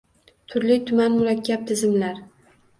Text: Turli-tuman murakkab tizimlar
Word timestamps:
Turli-tuman 0.53 1.11
murakkab 1.19 1.61
tizimlar 1.71 2.27